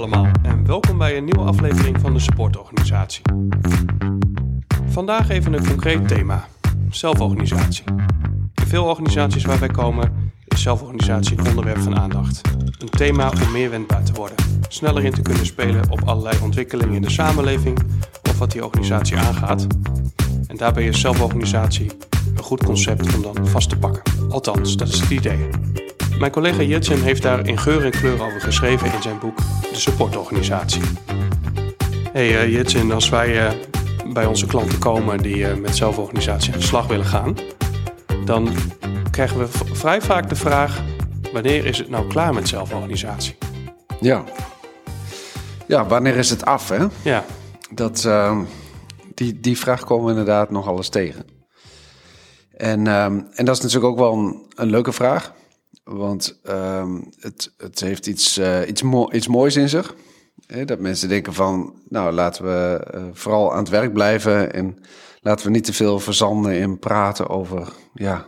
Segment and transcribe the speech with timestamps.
[0.00, 3.22] allemaal en welkom bij een nieuwe aflevering van de Supportorganisatie.
[4.86, 6.46] Vandaag even een concreet thema:
[6.90, 7.84] zelforganisatie.
[8.54, 12.40] In veel organisaties waar wij komen is zelforganisatie een onderwerp van aandacht.
[12.78, 14.36] Een thema om meer wendbaar te worden,
[14.68, 17.78] sneller in te kunnen spelen op allerlei ontwikkelingen in de samenleving
[18.30, 19.66] of wat die organisatie aangaat.
[20.46, 21.90] En daarbij is zelforganisatie
[22.36, 24.02] een goed concept om dan vast te pakken.
[24.28, 25.48] Althans, dat is het idee.
[26.20, 29.68] Mijn collega Jitsen heeft daar in geur en kleur over geschreven in zijn boek De
[29.72, 30.82] Supportorganisatie.
[32.12, 33.50] Hey uh, Jitsen, als wij uh,
[34.12, 37.36] bij onze klanten komen die uh, met zelforganisatie aan de slag willen gaan,
[38.24, 38.48] dan
[39.10, 40.82] krijgen we vrij vaak de vraag:
[41.32, 43.38] wanneer is het nou klaar met zelforganisatie?
[44.00, 44.24] Ja.
[45.66, 46.86] Ja, wanneer is het af, hè?
[47.02, 47.24] Ja.
[47.70, 48.40] Dat, uh,
[49.14, 51.24] die, die vraag komen we inderdaad nog alles tegen.
[52.56, 55.38] En, um, en dat is natuurlijk ook wel een, een leuke vraag.
[55.92, 59.94] Want um, het, het heeft iets, uh, iets, mo iets moois in zich.
[60.46, 60.64] Hè?
[60.64, 64.52] Dat mensen denken van, nou laten we uh, vooral aan het werk blijven.
[64.52, 64.78] En
[65.20, 68.26] laten we niet te veel verzanden in praten over ja,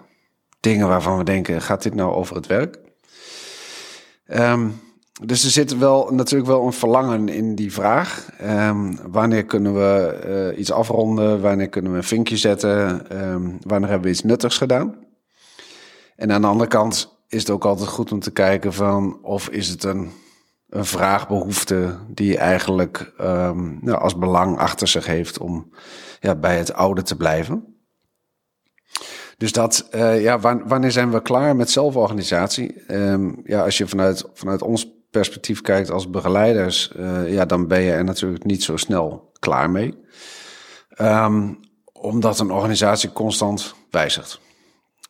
[0.61, 2.79] dingen waarvan we denken, gaat dit nou over het werk?
[4.27, 4.81] Um,
[5.25, 8.29] dus er zit wel natuurlijk wel een verlangen in die vraag.
[8.43, 10.21] Um, wanneer kunnen we
[10.53, 11.41] uh, iets afronden?
[11.41, 13.07] Wanneer kunnen we een vinkje zetten?
[13.67, 14.95] Wanneer hebben we iets nuttigs gedaan?
[16.17, 19.49] En aan de andere kant is het ook altijd goed om te kijken van of
[19.49, 20.11] is het een,
[20.69, 25.73] een vraagbehoefte die eigenlijk um, nou, als belang achter zich heeft om
[26.21, 27.77] ja, bij het oude te blijven.
[29.37, 32.93] Dus dat, uh, ja, wanneer zijn we klaar met zelforganisatie?
[32.93, 37.81] Um, ja, als je vanuit, vanuit ons perspectief kijkt als begeleiders, uh, ja, dan ben
[37.81, 39.99] je er natuurlijk niet zo snel klaar mee.
[41.01, 41.61] Um,
[41.93, 44.41] omdat een organisatie constant wijzigt.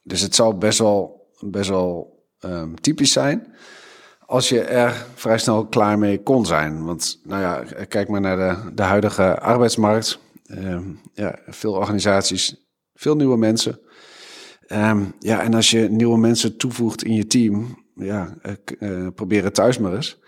[0.03, 3.55] Dus het zou best wel, best wel um, typisch zijn
[4.33, 6.85] als je er vrij snel klaar mee kon zijn.
[6.85, 10.19] Want nou ja, kijk maar naar de, de huidige arbeidsmarkt.
[10.51, 12.57] Um, ja, veel organisaties,
[12.95, 13.81] veel nieuwe mensen.
[14.69, 18.35] Um, ja, en als je nieuwe mensen toevoegt in je team, ja,
[18.79, 20.21] uh, probeer het thuis maar eens.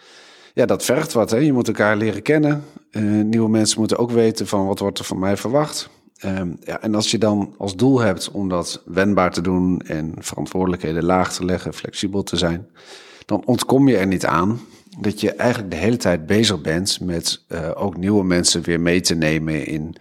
[0.55, 1.31] Ja, dat vergt wat.
[1.31, 1.37] Hè?
[1.37, 2.65] Je moet elkaar leren kennen.
[2.91, 5.89] Uh, nieuwe mensen moeten ook weten van wat wordt er van mij verwacht.
[6.25, 10.15] Um, ja, en als je dan als doel hebt om dat wendbaar te doen en
[10.19, 12.71] verantwoordelijkheden laag te leggen, flexibel te zijn,
[13.27, 14.61] dan ontkom je er niet aan
[15.01, 19.01] dat je eigenlijk de hele tijd bezig bent met uh, ook nieuwe mensen weer mee
[19.01, 19.97] te nemen in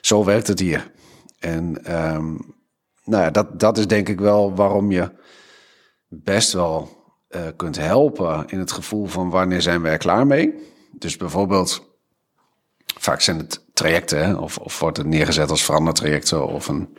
[0.00, 0.90] zo werkt het hier.
[1.38, 2.54] En um,
[3.04, 5.10] nou ja, dat, dat is denk ik wel waarom je
[6.08, 10.54] best wel uh, kunt helpen in het gevoel van wanneer zijn we er klaar mee.
[10.92, 11.96] Dus bijvoorbeeld,
[12.98, 16.98] vaak zijn het trajecten hè, of, of wordt het neergezet als verandertrajecten of een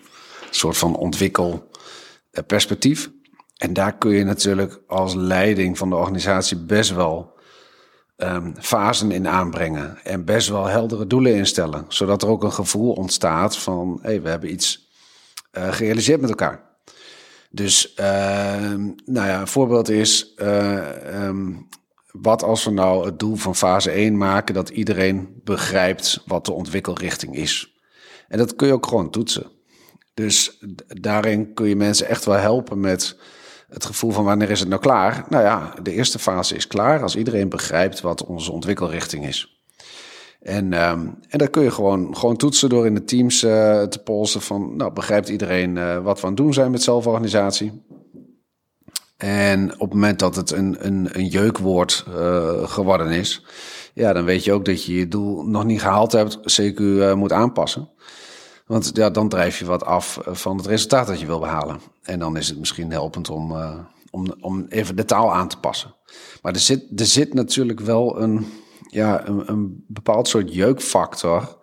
[0.49, 3.09] soort van ontwikkelperspectief.
[3.57, 7.35] En daar kun je natuurlijk als leiding van de organisatie best wel
[8.17, 12.91] um, fasen in aanbrengen en best wel heldere doelen instellen, zodat er ook een gevoel
[12.91, 14.89] ontstaat van hé, hey, we hebben iets
[15.57, 16.65] uh, gerealiseerd met elkaar.
[17.49, 18.05] Dus, uh,
[19.05, 21.67] nou ja, een voorbeeld is, uh, um,
[22.21, 26.53] wat als we nou het doel van fase 1 maken dat iedereen begrijpt wat de
[26.53, 27.75] ontwikkelrichting is.
[28.27, 29.51] En dat kun je ook gewoon toetsen.
[30.13, 33.17] Dus daarin kun je mensen echt wel helpen met
[33.69, 35.25] het gevoel van wanneer is het nou klaar?
[35.29, 39.61] Nou ja, de eerste fase is klaar als iedereen begrijpt wat onze ontwikkelrichting is.
[40.41, 43.99] En, um, en dat kun je gewoon, gewoon toetsen door in de teams uh, te
[43.99, 47.83] polsen van, nou, begrijpt iedereen uh, wat we aan het doen zijn met zelforganisatie?
[49.17, 53.45] En op het moment dat het een, een, een jeukwoord uh, geworden is,
[53.93, 56.81] ja, dan weet je ook dat je je doel nog niet gehaald hebt, CQ
[57.15, 57.89] moet aanpassen.
[58.65, 61.79] Want ja, dan drijf je wat af van het resultaat dat je wil behalen.
[62.03, 63.55] En dan is het misschien helpend om,
[64.11, 65.95] om, om even de taal aan te passen.
[66.41, 68.47] Maar er zit, er zit natuurlijk wel een
[68.89, 71.57] ja, een, een bepaald soort jeukfactor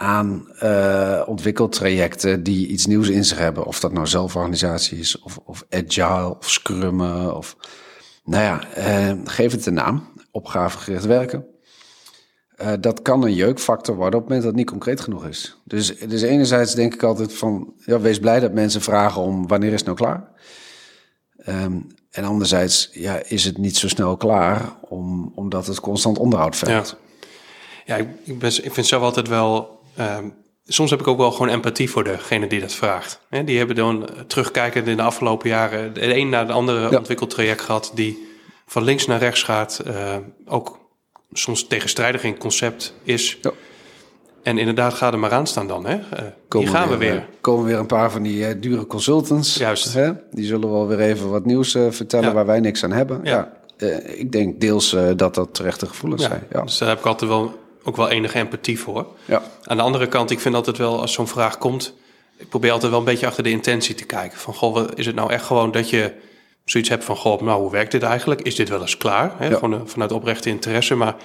[0.00, 3.64] aan uh, ontwikkeltrajecten die iets nieuws in zich hebben.
[3.64, 7.56] Of dat nou zelforganisatie is, of, of agile, of scrummen, of...
[8.24, 10.08] Nou ja, uh, geef het een naam.
[10.30, 11.46] Opgavegericht werken.
[12.62, 15.56] Uh, dat kan een jeukfactor worden op het moment dat het niet concreet genoeg is.
[15.64, 17.72] Dus, dus enerzijds denk ik altijd van...
[17.84, 20.30] Ja, wees blij dat mensen vragen om wanneer is het nou klaar?
[21.48, 26.56] Um, en anderzijds ja, is het niet zo snel klaar, om, omdat het constant onderhoud
[26.56, 26.96] vergt.
[27.84, 29.78] Ja, ja ik, ben, ik vind zelf altijd wel.
[30.00, 33.20] Um, soms heb ik ook wel gewoon empathie voor degene die dat vraagt.
[33.28, 36.96] He, die hebben dan terugkijkend in de afgelopen jaren de een naar de andere ja.
[36.96, 38.28] ontwikkeltraject gehad, die
[38.66, 39.82] van links naar rechts gaat.
[39.86, 40.16] Uh,
[40.46, 40.78] ook
[41.32, 43.38] soms tegenstrijdig in concept is.
[43.42, 43.50] Ja.
[44.42, 45.86] En inderdaad, ga er maar aan staan dan.
[45.86, 45.94] Hè?
[45.94, 47.10] Uh, hier gaan we weer.
[47.10, 47.26] weer.
[47.40, 49.54] komen weer een paar van die uh, dure consultants.
[49.56, 49.94] Juist.
[49.94, 50.12] Hè?
[50.30, 52.34] Die zullen wel weer even wat nieuws vertellen ja.
[52.34, 53.20] waar wij niks aan hebben.
[53.22, 53.52] Ja.
[53.76, 56.46] eh, ik denk deels dat dat terechte gevoelens zijn.
[56.52, 56.62] Ja.
[56.62, 59.06] Dus daar heb ik altijd wel, ook wel enige empathie voor.
[59.24, 59.42] Ja.
[59.64, 61.94] Aan de andere kant, ik vind altijd wel, als zo'n vraag komt...
[62.36, 64.38] ik probeer altijd wel een beetje achter de intentie te kijken.
[64.38, 66.12] Van, goh, is het nou echt gewoon dat je
[66.64, 67.16] zoiets hebt van...
[67.16, 68.40] goh, nou, hoe werkt dit eigenlijk?
[68.40, 69.34] Is dit wel eens klaar?
[69.38, 69.56] Hè?
[69.58, 70.94] Gewoon vanuit oprechte interesse.
[70.94, 71.16] Maar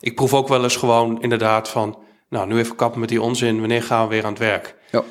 [0.00, 1.98] ik proef ook wel eens gewoon inderdaad van...
[2.28, 3.60] nou, nu even kappen met die onzin.
[3.60, 4.74] Wanneer gaan we weer aan het werk?
[4.90, 5.02] Ja.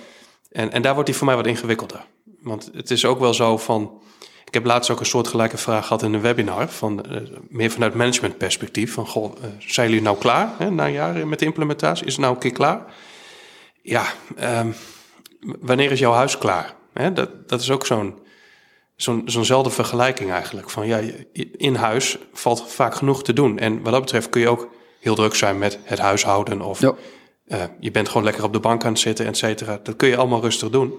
[0.52, 2.06] En, en daar wordt die voor mij wat ingewikkelder.
[2.42, 4.02] Want het is ook wel zo van...
[4.50, 6.70] Ik heb laatst ook een soortgelijke vraag gehad in een webinar.
[6.70, 7.18] Van, uh,
[7.50, 8.94] meer vanuit managementperspectief.
[8.94, 12.06] Van, goh, uh, zijn jullie nou klaar hè, na jaar met de implementatie?
[12.06, 12.82] Is het nou een keer klaar?
[13.82, 14.04] Ja,
[14.60, 14.76] um,
[15.60, 16.74] wanneer is jouw huis klaar?
[16.94, 18.20] Hè, dat, dat is ook zo'n
[18.96, 20.70] zo'n zo'nzelfde vergelijking eigenlijk.
[20.70, 21.02] Van ja,
[21.58, 23.60] in huis valt vaak genoeg te doen.
[23.60, 24.70] En wat dat betreft kun je ook
[25.00, 26.62] heel druk zijn met het huishouden.
[26.62, 26.94] Of ja.
[27.48, 29.80] uh, je bent gewoon lekker op de bank aan het zitten, et cetera.
[29.84, 30.94] Dat kun je allemaal rustig doen.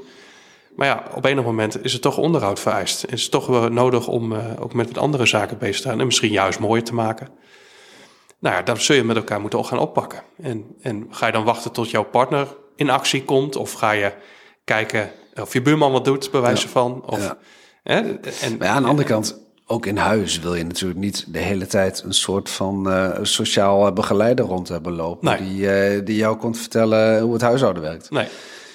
[0.76, 3.04] Maar ja, op enig moment is het toch onderhoud vereist.
[3.04, 6.00] Is het toch wel nodig om uh, ook met andere zaken bezig te zijn.
[6.00, 7.28] En misschien juist mooier te maken.
[8.38, 10.22] Nou ja, dan zul je met elkaar moeten gaan oppakken.
[10.42, 12.46] En, en ga je dan wachten tot jouw partner
[12.76, 13.56] in actie komt?
[13.56, 14.12] Of ga je
[14.64, 16.72] kijken of je buurman wat doet, bij wijze ja.
[16.72, 17.02] van?
[17.06, 17.38] Of, ja.
[17.82, 17.96] Hè?
[18.40, 21.38] En, maar ja, aan de andere kant, ook in huis wil je natuurlijk niet de
[21.38, 25.28] hele tijd een soort van uh, sociaal begeleider rond hebben lopen.
[25.28, 25.48] Nee.
[25.48, 28.10] Die, uh, die jou komt vertellen hoe het huishouden werkt.
[28.10, 28.26] Nee.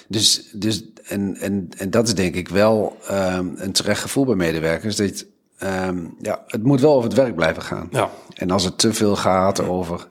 [0.08, 4.34] Dus, dus en, en, en dat is denk ik wel um, een terecht gevoel bij
[4.34, 4.96] medewerkers.
[4.96, 5.26] Dat
[5.62, 7.88] um, ja, het moet wel over het werk blijven gaan.
[7.90, 8.10] Ja.
[8.34, 10.06] En als het te veel gaat over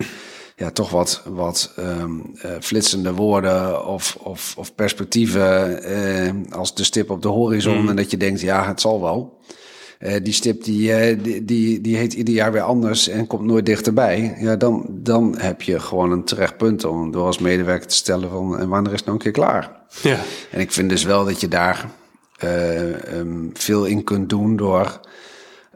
[0.55, 6.83] ja, toch wat, wat um, uh, flitsende woorden of, of, of perspectieven uh, als de
[6.83, 7.81] stip op de horizon.
[7.81, 7.89] Mm.
[7.89, 9.39] En dat je denkt, ja, het zal wel.
[9.99, 13.65] Uh, die stip die, die, die, die heet ieder jaar weer anders en komt nooit
[13.65, 14.35] dichterbij.
[14.39, 18.29] Ja, dan, dan heb je gewoon een terecht punt om door als medewerker te stellen
[18.29, 19.71] van en wanneer is het nou een keer klaar?
[20.01, 20.17] Ja.
[20.51, 21.89] En ik vind dus wel dat je daar
[23.13, 24.99] um, veel in kunt doen door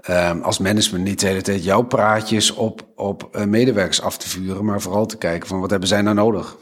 [0.10, 4.30] um, als management niet de hele tijd jouw praatjes op, op uh, medewerkers af te
[4.30, 6.58] vuren, maar vooral te kijken van wat hebben zij nou nodig?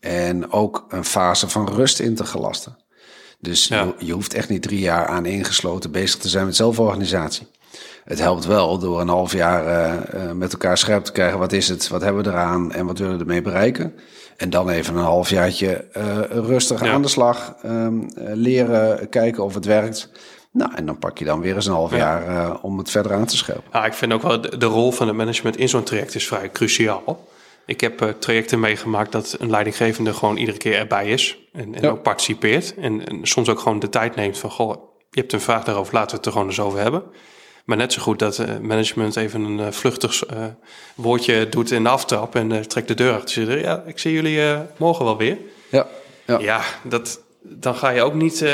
[0.00, 2.76] En ook een fase van rust in te gelasten.
[3.42, 3.82] Dus ja.
[3.82, 7.46] je, je, hoeft echt niet drie jaar aan ingesloten bezig te zijn met zelforganisatie.
[8.04, 11.38] Het helpt wel door een half jaar uh, uh, met elkaar scherp te krijgen.
[11.38, 11.88] Wat is het?
[11.88, 12.72] Wat hebben we eraan?
[12.72, 13.94] En wat willen we ermee bereiken?
[14.36, 16.92] En dan even een halfjaartje uh, rustig ja.
[16.92, 17.54] aan de slag.
[17.64, 20.10] Um, leren, kijken of het werkt.
[20.52, 22.58] Nou, en dan pak je dan weer eens een half jaar ja.
[22.62, 23.70] om het verder aan te scherpen.
[23.72, 26.26] Ja, ik vind ook wel de, de rol van het management in zo'n traject is
[26.26, 27.28] vrij cruciaal.
[27.66, 31.38] Ik heb uh, trajecten meegemaakt dat een leidinggevende gewoon iedere keer erbij is.
[31.52, 31.88] En, en ja.
[31.88, 32.74] ook participeert.
[32.74, 34.70] En, en, soms ook gewoon de tijd neemt van, goh,
[35.10, 37.02] je hebt een vraag daarover, laten we het er gewoon eens over hebben.
[37.64, 40.22] Maar net zo goed dat uh, management even een uh, vluchtig
[40.94, 43.60] woordje doet in de aftrap en trekt de deur achter zich.
[43.60, 45.38] Ja, ik zie jullie morgen wel weer.
[45.68, 45.86] Ja,
[46.26, 46.38] ja.
[46.38, 48.44] ja dat, dan ga je ook niet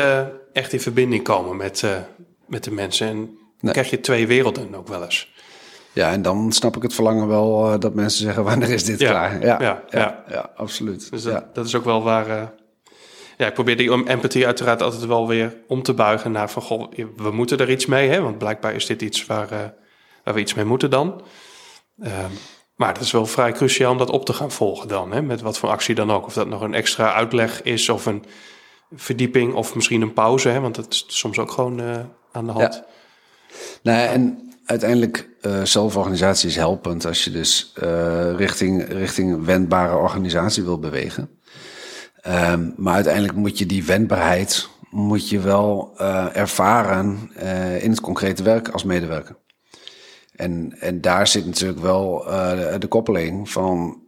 [0.52, 1.84] echt in verbinding komen met,
[2.46, 3.06] met de mensen.
[3.06, 3.72] En dan nee.
[3.72, 5.32] krijg je twee werelden ook wel eens.
[5.98, 9.00] Ja, en dan snap ik het verlangen wel uh, dat mensen zeggen: wanneer is dit
[9.00, 9.40] ja, klaar?
[9.44, 11.10] Ja, ja, ja, ja absoluut.
[11.10, 12.28] Dus dat, dat is ook wel waar.
[12.28, 12.42] Uh,
[13.36, 16.92] ja, ik probeer die empathie uiteraard altijd wel weer om te buigen naar van: goh,
[17.16, 18.20] we moeten er iets mee, hè?
[18.20, 19.58] Want blijkbaar is dit iets waar, uh,
[20.24, 21.22] waar we iets mee moeten dan.
[22.76, 25.22] maar het is wel vrij cruciaal om dat op te gaan volgen dan, hè?
[25.22, 26.26] Met wat voor actie dan ook.
[26.26, 28.24] Of dat nog een extra uitleg is of een
[28.94, 30.60] verdieping of misschien een pauze, hè?
[30.60, 31.80] Want dat is soms ook gewoon
[32.32, 32.74] aan de hand.
[32.74, 32.86] Ja.
[33.82, 40.62] Nou, en uiteindelijk uh, zelforganisatie is helpend als je dus uh, richting, richting wendbare organisatie
[40.62, 41.30] wil bewegen.
[42.26, 47.30] Um, maar uiteindelijk moet je die wendbaarheid moet je wel uh, ervaren
[47.80, 49.36] in het concrete werk als medewerker.
[50.34, 54.02] En, en daar zit natuurlijk wel de, de koppeling van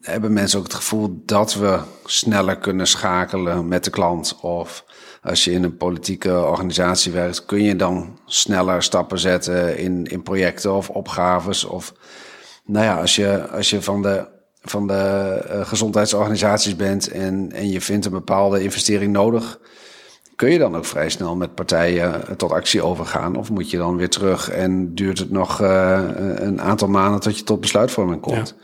[0.00, 4.84] hebben mensen ook het gevoel dat we sneller kunnen schakelen met de klant of
[5.26, 10.22] als je in een politieke organisatie werkt, kun je dan sneller stappen zetten in, in
[10.22, 11.64] projecten of opgaves.
[11.64, 11.94] Of
[12.64, 14.26] nou ja, als je, als je van de,
[14.62, 19.58] van de uh, gezondheidsorganisaties bent en, en je vindt een bepaalde investering nodig,
[20.36, 23.36] kun je dan ook vrij snel met partijen tot actie overgaan?
[23.36, 26.02] Of moet je dan weer terug en duurt het nog uh,
[26.34, 28.54] een aantal maanden tot je tot besluitvorming komt?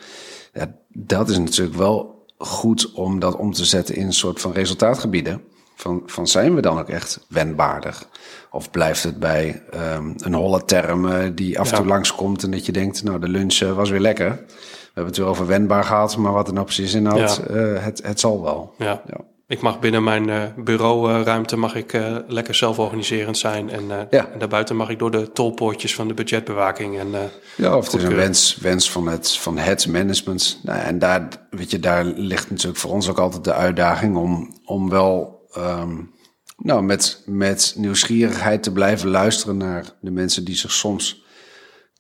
[0.52, 0.60] Ja.
[0.60, 4.52] ja, dat is natuurlijk wel goed om dat om te zetten in een soort van
[4.52, 5.42] resultaatgebieden.
[5.82, 8.08] Van, van zijn we dan ook echt wendbaardig?
[8.50, 11.90] Of blijft het bij um, een holle term uh, die af en toe ja.
[11.90, 14.28] langskomt en dat je denkt, nou de lunch uh, was weer lekker.
[14.28, 17.54] We hebben het weer over wendbaar gehad, maar wat er nou precies inhoudt, ja.
[17.54, 18.74] uh, het, het zal wel.
[18.78, 19.02] Ja.
[19.06, 19.16] ja.
[19.46, 23.70] Ik mag binnen mijn bureauruimte mag ik lekker zelforganiserend zijn.
[23.70, 24.28] En, ja.
[24.32, 26.98] en daarbuiten mag ik door de tolpoortjes van de budgetbewaking.
[26.98, 27.08] En,
[27.56, 30.60] ja, of het is een wens, wens van, het, van het management.
[30.62, 34.54] Nou, en daar, weet je, daar ligt natuurlijk voor ons ook altijd de uitdaging om,
[34.64, 36.10] om wel um,
[36.56, 41.24] nou, met, met nieuwsgierigheid te blijven luisteren naar de mensen die zich soms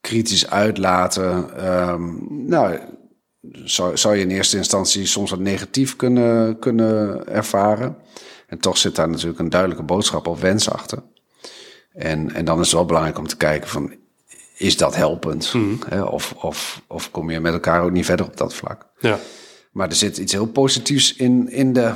[0.00, 1.56] kritisch uitlaten.
[1.56, 2.10] Ehm,
[2.46, 2.78] nou,
[3.64, 7.96] zou, zou je in eerste instantie soms wat negatief kunnen, kunnen ervaren.
[8.46, 11.02] En toch zit daar natuurlijk een duidelijke boodschap of wens achter.
[11.92, 13.94] En, en dan is het wel belangrijk om te kijken van,
[14.56, 15.54] is dat helpend?
[15.54, 15.74] Mhm.
[15.88, 18.86] Hè, of, of, of kom je met elkaar ook niet verder op dat vlak?
[18.98, 19.18] Ja.
[19.72, 21.92] Maar er zit iets heel positiefs in, in de,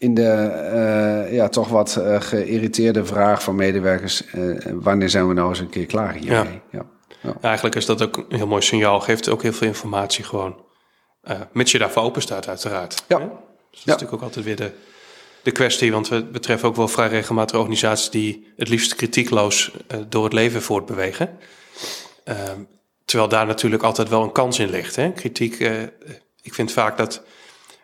[0.00, 4.26] in de eh, ja, toch wat eh, geïrriteerde vraag van medewerkers.
[4.26, 6.60] eh, wanneer zijn we nou eens een keer klaar hiermee?
[6.70, 6.86] Ja.
[7.22, 7.36] Ja.
[7.40, 9.00] Eigenlijk is dat ook een heel mooi signaal.
[9.00, 10.64] Geeft ook heel veel informatie gewoon.
[11.52, 13.04] mits je daarvoor open staat, uiteraard.
[13.08, 13.18] Ja.
[13.18, 13.24] Hè?
[13.24, 13.90] Dus dat is Ja.
[13.92, 14.70] natuurlijk ook altijd weer de,
[15.42, 15.92] de kwestie.
[15.92, 19.72] Want we betreffen ook wel vrij regelmatig organisaties die het liefst kritiekloos
[20.08, 21.38] door het leven voortbewegen.
[22.24, 22.60] Ehm,
[23.04, 24.96] terwijl daar natuurlijk altijd wel een kans in ligt.
[24.96, 25.12] Hè?
[25.12, 25.58] Kritiek,
[26.42, 27.22] ik vind vaak dat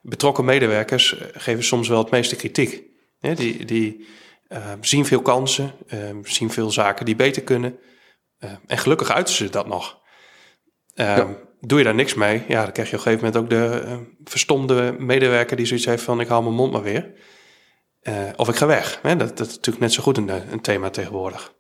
[0.09, 2.83] betrokken medewerkers geven soms wel het meeste kritiek.
[3.21, 4.07] Die, die
[4.49, 7.79] eh, zien veel kansen, eh, zien veel zaken die beter kunnen.
[8.39, 10.05] Eh, en gelukkig uiten ze dat nog.
[11.61, 13.99] Doe je daar niks mee, ja, dan krijg je op een gegeven moment ook de
[14.25, 17.15] verstomde medewerker die zoiets heeft van ik haal mijn mond maar weer.
[18.07, 19.01] Eh, of ik ga weg.
[19.03, 21.55] Dat, dat is natuurlijk net zo goed een, een thema tegenwoordig.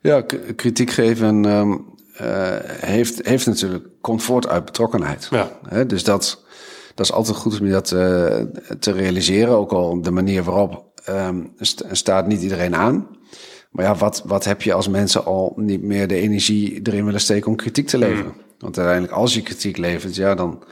[0.00, 0.24] Ja,
[0.56, 1.76] kritiek geven ehm,
[2.14, 5.28] eh, heeft, heeft natuurlijk, komt voort uit betrokkenheid.
[5.30, 5.84] Ja.
[5.84, 6.43] Dus dat,
[6.94, 8.36] dat is altijd goed om je dat eh,
[8.78, 9.56] te realiseren.
[9.56, 13.06] Ook al de manier waarop ehm, st- staat niet iedereen aan.
[13.70, 17.20] Maar ja, wat, wat heb je als mensen al niet meer de energie erin willen
[17.20, 18.32] steken om kritiek te leveren?
[18.58, 20.62] Want uiteindelijk, als je kritiek levert, ja, dan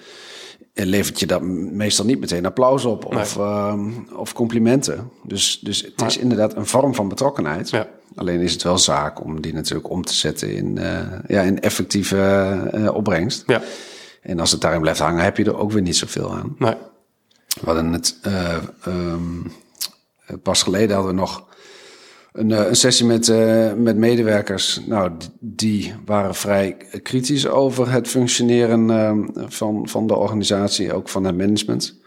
[0.74, 5.10] levert je dat meestal niet meteen applaus op of, ehm, of complimenten.
[5.24, 7.70] Dus, dus het is inderdaad een vorm van betrokkenheid.
[7.70, 7.86] Ja.
[8.14, 11.60] Alleen is het wel zaak om die natuurlijk om te zetten in, eh, ja, in
[11.60, 12.18] effectieve
[12.72, 13.42] eh, opbrengst.
[13.46, 13.62] Ja,
[14.22, 16.54] En als het daarin blijft hangen, heb je er ook weer niet zoveel aan.
[16.58, 16.74] nee.
[17.60, 19.40] We hadden het eh, ehm,
[20.42, 21.46] pas geleden hadden we nog
[22.32, 24.80] een, eh, een sessie met, eh, met medewerkers.
[24.86, 31.24] Nou, die waren vrij kritisch over het functioneren ehm, van, van de organisatie, ook van
[31.24, 32.00] het management.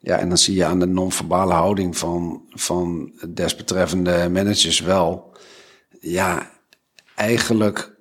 [0.00, 5.36] Ja, en dan zie je aan de non-verbale houding van, van desbetreffende managers wel.
[6.00, 6.50] Ja,
[7.14, 7.96] eigenlijk,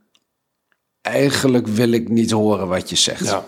[1.08, 3.26] eigenlijk wil ik niet horen wat je zegt.
[3.26, 3.46] Ja,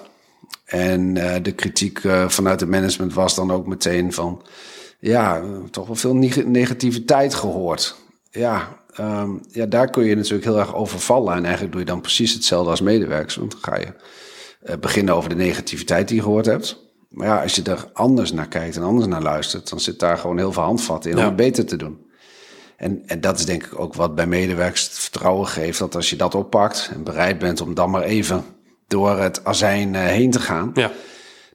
[0.66, 4.42] En eh, de kritiek eh, vanuit het management was dan ook meteen van...
[5.00, 7.96] ja, toch wel veel neg- negativiteit gehoord.
[8.32, 11.34] Ja, ehm, ja, daar kun je natuurlijk heel erg over vallen.
[11.36, 13.36] En eigenlijk doe je dan precies hetzelfde als medewerkers.
[13.36, 13.94] Want dan ga je
[14.64, 16.88] eh, beginnen over de negativiteit die je gehoord hebt.
[17.10, 19.70] Maar ja, als je er anders naar kijkt en anders naar luistert...
[19.70, 22.08] dan zit daar gewoon heel veel handvatten in om het beter te doen.
[22.80, 25.80] En, en dat is denk ik ook wat bij medewerkers het vertrouwen geeft...
[25.80, 28.44] dat als je dat oppakt en bereid bent om dan maar even
[28.88, 30.72] door het azijn eh, heen te gaan...
[30.74, 30.92] ja,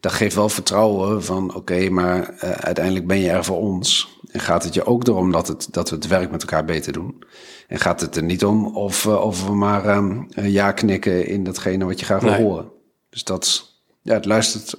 [0.00, 4.19] dat geeft wel vertrouwen van oké, maar eh, uiteindelijk ben je er voor ons.
[4.31, 6.93] En gaat het je ook erom dat, het, dat we het werk met elkaar beter
[6.93, 7.23] doen.
[7.69, 11.45] En gaat het er niet om of, eh, of we maar ehm, ja knikken in
[11.45, 12.43] datgene wat je graag wil Nee.
[12.43, 12.71] horen.
[13.11, 14.75] Dus dat, ja, het luistert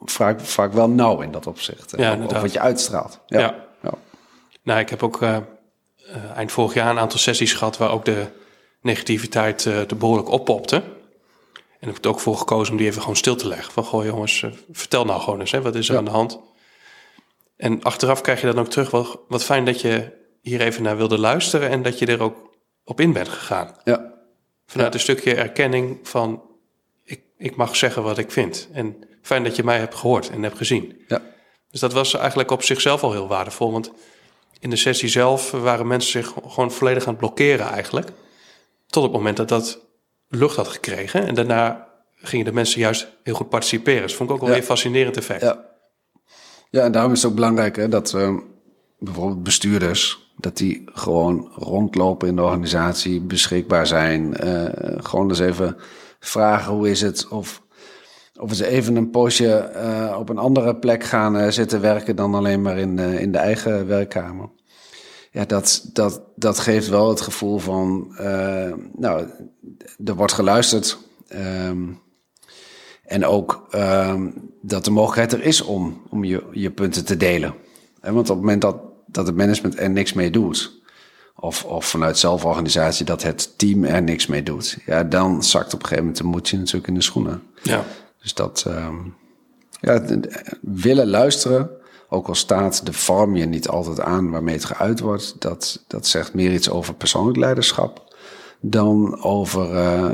[0.00, 1.92] vaak, vaak wel nauw in dat opzicht.
[1.96, 2.42] Ja, inderdaad.
[2.42, 3.20] wat je uitstraalt.
[3.26, 3.38] Ja.
[3.40, 3.54] Ja.
[3.82, 3.94] ja.
[4.62, 5.20] Nou, ik heb ook
[6.06, 8.26] eh, eind vorig jaar een aantal sessies gehad waar ook de
[8.80, 10.76] negativiteit eh er behoorlijk oppopte.
[11.80, 13.72] En ik heb er ook voor gekozen om die even gewoon stil te leggen.
[13.72, 15.98] Van, goh jongens, eh, vertel nou gewoon eens, hè, wat is er Ja.
[15.98, 16.40] aan de hand?
[17.56, 20.96] En achteraf krijg je dan ook terug, wat, wat fijn dat je hier even naar
[20.96, 22.50] wilde luisteren en dat je er ook
[22.84, 23.76] op in bent gegaan.
[23.84, 24.12] ja.
[24.66, 26.42] Vanuit een stukje erkenning van,
[27.04, 28.68] ik, ik mag zeggen wat ik vind.
[28.72, 31.04] En fijn dat je mij hebt gehoord en hebt gezien.
[31.08, 31.22] ja.
[31.70, 33.72] Dus dat was eigenlijk op zichzelf al heel waardevol.
[33.72, 33.92] Want
[34.64, 38.08] in de sessie zelf waren mensen zich gewoon volledig aan het blokkeren eigenlijk.
[38.86, 39.80] Tot het moment dat dat
[40.28, 41.26] lucht had gekregen.
[41.26, 44.00] En daarna gingen de mensen juist heel goed participeren.
[44.02, 44.54] Dus dat vond ik ook wel Ja.
[44.54, 45.40] weer een fascinerend effect.
[45.42, 45.64] Ja.
[46.70, 48.34] ja, en daarom is het ook belangrijk hè, dat eh,
[48.98, 54.36] bijvoorbeeld bestuurders, dat die gewoon rondlopen in de organisatie, beschikbaar zijn.
[54.36, 54.64] eh,
[55.04, 55.76] gewoon eens even
[56.20, 57.62] vragen hoe is het of,
[58.40, 62.34] of ze even een poosje eh, op een andere plek gaan eh, zitten werken dan
[62.34, 64.48] alleen maar in, eh, in de eigen werkkamer.
[65.30, 68.14] Ja, dat, dat, dat geeft wel het gevoel van,
[68.96, 69.26] nou,
[70.04, 70.98] er wordt geluisterd.
[71.28, 71.82] Ehm,
[73.04, 74.30] en ook ehm,
[74.62, 77.54] dat de mogelijkheid er is om, om je, je punten te delen.
[78.00, 78.76] Hè, want op het moment dat,
[79.06, 80.82] dat het management er niks mee doet,
[81.36, 85.80] of, of vanuit zelforganisatie dat het team er niks mee doet, ja, dan zakt op
[85.80, 87.42] een gegeven moment de moedje natuurlijk in de schoenen.
[87.62, 87.84] Ja.
[88.24, 88.96] Dus dat ehm,
[89.80, 91.70] ja, het- willen luisteren,
[92.08, 96.06] ook al staat de vorm je niet altijd aan waarmee het geuit wordt, dat, dat
[96.06, 98.13] zegt meer iets over persoonlijk leiderschap
[98.66, 100.10] dan over eh,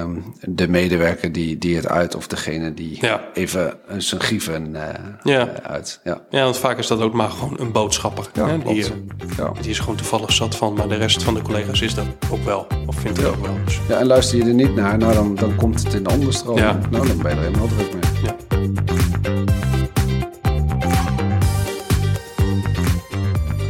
[0.00, 3.20] ehm, de medewerker die, die het uit of degene die Ja.
[3.34, 5.48] even een zijn grieven eh, Ja.
[5.48, 6.00] eh, uit.
[6.04, 8.26] Ja, Ja, want vaak is dat ook maar gewoon een boodschapper.
[8.32, 8.84] ja, hè, die,
[9.60, 12.44] die is gewoon toevallig zat van, maar de rest van de collega's is dat ook
[12.44, 12.66] wel.
[12.86, 13.54] Of vindt het ook wel.
[13.64, 16.10] Dus, ja, en luister je er niet naar, nou dan, dan komt het in de
[16.10, 16.56] onderstroom.
[16.58, 16.90] Nou, dan
[17.22, 17.97] ben je er helemaal druk mee.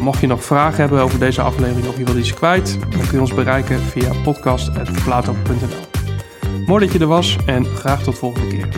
[0.08, 3.12] Mocht je nog vragen hebben over deze aflevering of je wilt iets kwijt, dan kun
[3.12, 6.06] je ons bereiken via podcast.plato.nl.
[6.66, 8.68] Mooi dat je er was en graag tot volgende keer.